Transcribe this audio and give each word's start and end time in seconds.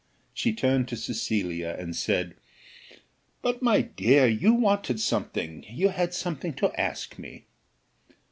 she 0.33 0.51
turned 0.51 0.87
to 0.87 0.95
Cecilia, 0.97 1.75
and 1.77 1.95
said, 1.95 2.33
"But, 3.43 3.61
my 3.61 3.81
dear, 3.81 4.25
you 4.25 4.51
wanted 4.51 4.99
something; 4.99 5.63
you 5.69 5.89
had 5.89 6.15
something 6.15 6.55
to 6.55 6.73
ask 6.73 7.19
me." 7.19 7.45